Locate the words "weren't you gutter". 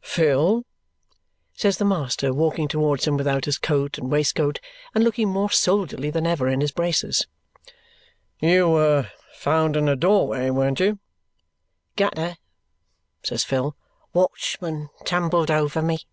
10.50-12.36